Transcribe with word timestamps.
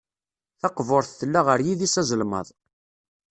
Taqburt 0.61 1.11
tella 1.19 1.41
ɣer 1.47 1.59
yidis 1.65 1.95
azelmaḍ. 2.01 2.47